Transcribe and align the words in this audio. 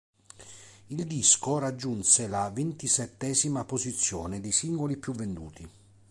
Il 0.87 1.05
disco 1.05 1.59
raggiunse 1.59 2.27
la 2.27 2.49
ventisettesima 2.49 3.65
posizione 3.65 4.39
dei 4.41 4.51
singoli 4.51 4.97
più 4.97 5.13
venduti.. 5.13 5.69